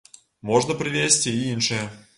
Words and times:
Можна 0.51 0.77
прывесці 0.81 1.35
і 1.37 1.47
іншыя. 1.55 1.85